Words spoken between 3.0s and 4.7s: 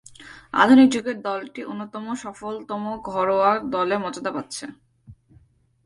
ঘরোয়া দলের মর্যাদা পাচ্ছে।